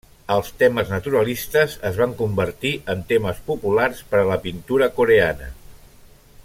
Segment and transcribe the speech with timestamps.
[0.35, 5.55] Els temes naturalistes es van convertir en temes populars per a la pintura coreana.